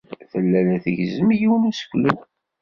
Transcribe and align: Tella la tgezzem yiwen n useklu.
Tella 0.31 0.59
la 0.67 0.77
tgezzem 0.83 1.29
yiwen 1.39 1.63
n 1.65 1.69
useklu. 1.69 2.13